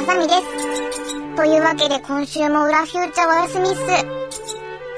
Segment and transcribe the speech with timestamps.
[0.00, 1.36] ハサミです。
[1.36, 3.80] というわけで今週も裏フューチャーお休みっす。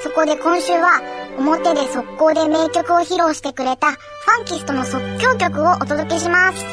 [0.05, 1.01] そこで今週は、
[1.38, 6.65] 表で速攻で名曲を披露してくれたファンキストの即興曲をお届けします。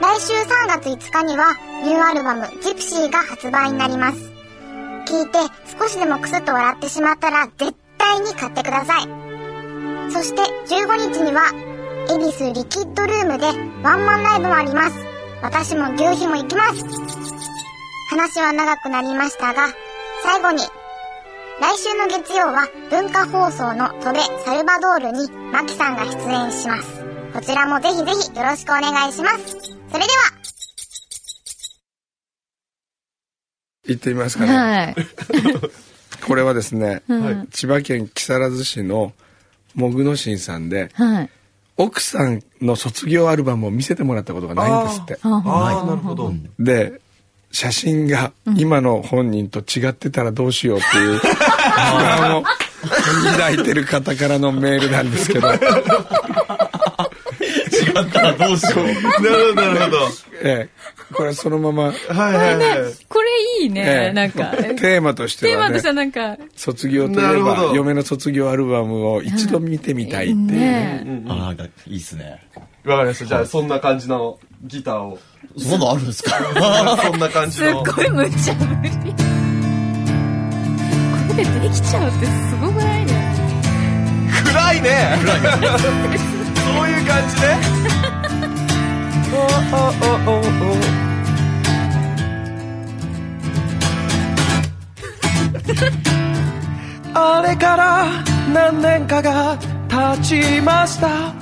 [0.00, 4.32] 来週3月5日にはニューアルバムジプシーが発売になります。
[5.04, 5.38] 聞いて
[5.78, 9.02] 少しでもクスッと笑ってしまったら絶対に買ってください。
[10.10, 10.40] そして
[10.74, 11.52] 15日には
[12.08, 13.46] 恵比寿リキッドルームで
[13.82, 15.07] ワンマンライブもあります。
[15.40, 16.84] 私も牛皮も行きます。
[18.10, 19.68] 話は長くなりましたが、
[20.24, 20.58] 最後に、
[21.60, 27.04] 来週の月曜は文化放送のトレサルバドールにマキさんが出演します。
[27.32, 29.56] こちらもぜひぜひよろしくお願いします。
[29.90, 30.38] それでは、
[33.86, 34.52] 行ってみますかね。
[34.56, 34.96] はい。
[36.26, 39.12] これはですね、うん千葉県木更津市の
[39.74, 41.30] モグノシンさんで、はい。
[41.78, 45.18] 奥さんの卒業アルバムを見せてもらったことがないんですって。
[45.22, 46.32] あああ、なるほど。
[46.58, 47.00] で、
[47.52, 52.44] 写真が今の本人と違ってたらどうしようっていう 不安を
[53.32, 55.60] 抱いてる方からのメールなんですけど、違っ
[58.12, 58.86] たらどうしよう。
[58.86, 59.98] なるほど、なるほど。
[60.42, 62.94] ええ、これそのまま、はいはいはい。
[63.60, 64.08] いいえね。
[64.10, 64.52] えなんか。
[64.56, 71.02] テーマとしてはねテーマとしてはなんか、卒業といえば嫁の卒業アルバムを一度見てみたいっていうね。
[71.04, 72.42] ねあなんかいいっすね。
[72.84, 73.24] わかりました。
[73.26, 75.18] じゃあ、そんな感じのギターを。
[75.56, 76.30] そんなのあるんですか？
[77.02, 77.82] そんな感じすっの。
[77.84, 78.90] ごい無茶ぶり。
[78.90, 78.96] こ
[81.36, 83.34] れでできちゃうってすごくないね。
[84.44, 87.97] 暗いね そういう感じね。
[98.52, 101.34] 何年かが経ちました。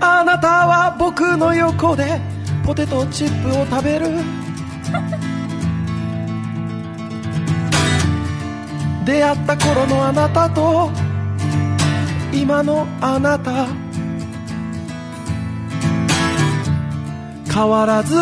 [0.00, 2.20] あなたは僕の横で
[2.64, 4.06] ポテトチップを食べる。
[9.04, 10.90] 出会った頃のあなたと
[12.32, 13.66] 今のあなた。
[17.52, 18.16] 変わらず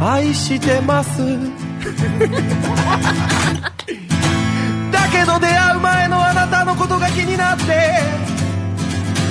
[0.00, 1.51] 愛してます。
[4.92, 7.64] だけど出会う前のあなたのことが気になって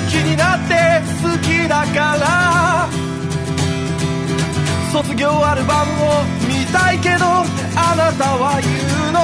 [0.10, 2.90] 気になって好きだから。
[4.92, 7.46] 卒業アルバムを見たいけどあ
[7.96, 8.70] なたは言
[9.08, 9.22] うの。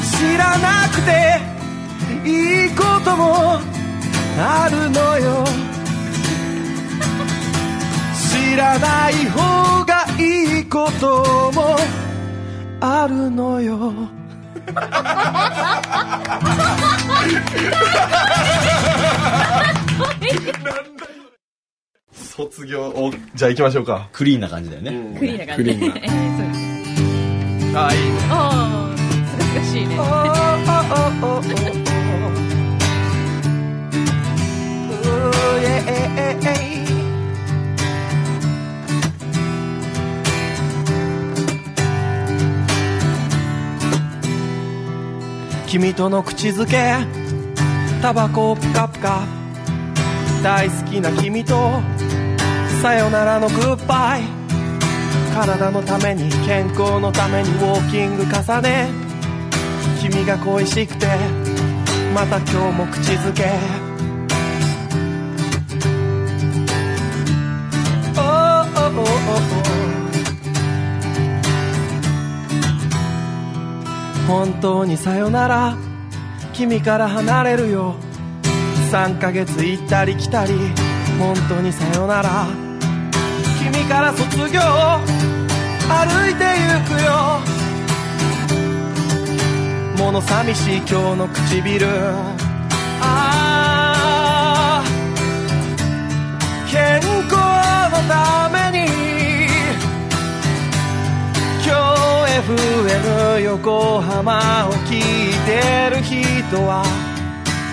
[0.00, 1.38] 知らなくて
[2.26, 3.60] いいことも
[4.38, 5.44] あるのよ。
[8.46, 11.76] 知らない方がいいことも
[12.80, 13.92] あるのよ。
[22.12, 24.08] 卒業をじゃあ行きましょうか。
[24.12, 25.16] クリーンな感じだよね。
[25.18, 25.64] クリーンな感じ。
[25.64, 25.96] クリーンな。
[25.96, 26.52] え ーそう。
[27.58, 27.98] ですあいい
[28.30, 30.45] ああ、すがすがしいね。
[45.76, 46.94] 君との口づけ。
[48.00, 49.26] タバコをプカプカ。
[50.42, 51.54] 大好きな君と。
[52.80, 54.22] さよならのグッバイ。
[55.34, 58.88] 体のために健康のためにウォーキング重ね。
[60.00, 61.08] 君が恋しくて
[62.14, 63.85] また今日も口づけ。
[74.26, 75.76] 本当にさよなら。
[76.52, 77.94] 君から離れるよ。
[78.90, 80.52] 3ヶ月行ったり来たり。
[81.18, 82.46] 本当にさよなら。
[83.62, 84.60] 君から卒業
[85.88, 87.40] 歩いてゆくよ。
[89.98, 91.86] 物寂しい今日の唇。
[93.00, 93.25] ああ
[102.46, 105.02] 今日 FM 横浜を聞い
[105.46, 106.84] てる人は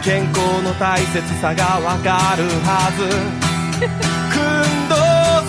[0.03, 3.05] 健康の大切さがわかるはず。
[3.85, 4.97] くんどう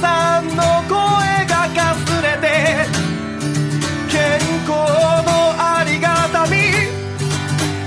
[0.03, 1.00] さんの声
[1.47, 2.85] がかすれて
[4.11, 4.21] 健
[4.69, 4.73] 康
[5.25, 6.59] のありがたみ。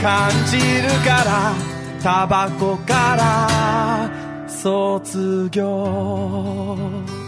[0.02, 1.54] 感じるから
[2.02, 4.10] タバコから
[4.48, 7.27] 卒業。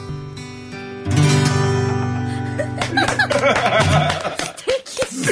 [3.40, 3.46] く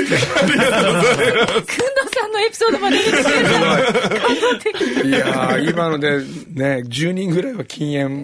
[0.04, 0.66] んど
[2.14, 8.24] さんのエピソードまで出てくる感動的いやー今のでね10人ぐらいは禁煙。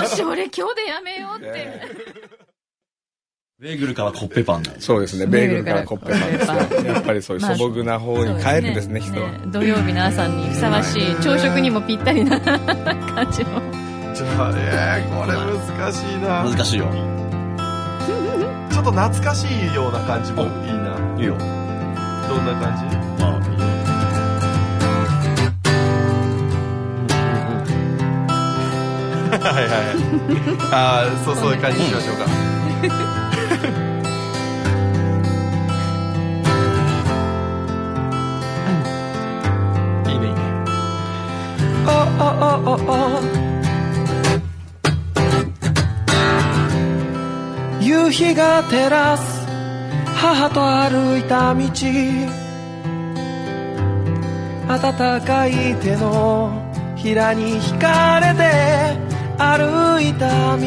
[0.00, 1.80] よし俺今日でやめようって、
[3.58, 4.62] ベーグルからコッペパン。
[4.78, 5.26] そうですね。
[5.26, 9.30] ベーグルからコッペパンですやっぱりそういう素朴な方に帰るんですね人は。
[9.46, 12.56] 土曜日の朝にふさわしい朝食にもぴったりな感
[13.32, 13.60] じの。
[14.14, 16.44] じゃあえー、これ難しいな。
[16.44, 17.23] 難しいよ。
[18.84, 21.38] ちょっと懐かしいような感じもいいないいよ。
[21.38, 22.84] どんな感じ？
[23.18, 23.64] まあ、いいよ。
[29.30, 29.96] はいはいはい
[30.70, 30.74] あ
[31.06, 32.26] あそうそういう感じにしましょうか
[48.14, 49.44] 日が照らす。
[50.14, 51.64] 母と歩いた道。
[54.68, 56.52] 暖かい手の
[56.94, 58.96] ひらに惹かれて。
[59.36, 60.62] 歩いた道。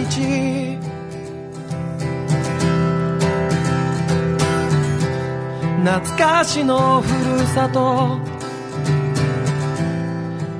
[5.86, 8.20] 懐かしのふるさと。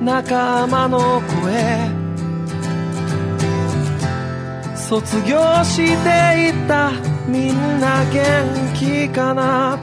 [0.02, 1.97] 仲間の声。
[4.88, 5.82] 卒業して
[6.48, 6.92] いった
[7.26, 9.78] みんな元気かな？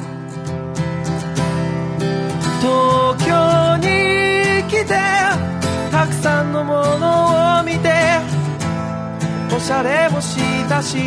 [2.60, 4.96] 東京に来て
[5.92, 7.88] たくさんのものを見て
[9.56, 10.98] おしゃれもしたし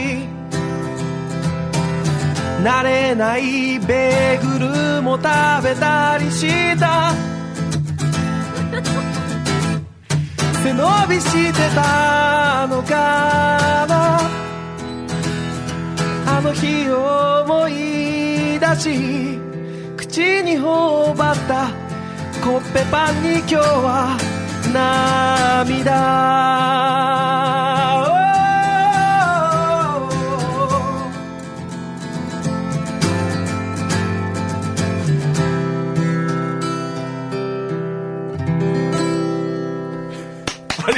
[2.62, 4.60] 慣れないベーグ
[4.96, 5.24] ルも食
[5.64, 7.12] べたりした。
[10.68, 14.18] 背伸びしてたのかな
[16.26, 19.38] あの日を思い出し
[19.96, 21.70] 口に頬張った
[22.44, 24.18] コッペパンに今日は
[24.74, 26.48] 涙。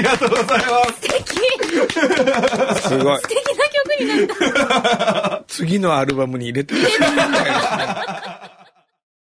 [0.01, 0.57] りがとうございま
[2.83, 2.89] す。
[2.89, 3.19] すごい。
[3.19, 5.43] 素敵な曲になった。
[5.49, 6.99] 次のアルバムに入れてほしい